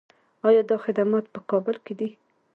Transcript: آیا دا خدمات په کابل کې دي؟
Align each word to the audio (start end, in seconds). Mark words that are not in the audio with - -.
آیا 0.47 0.61
دا 0.69 0.77
خدمات 0.85 1.25
په 1.33 1.39
کابل 1.51 1.75
کې 1.85 1.93
دي؟ 1.99 2.09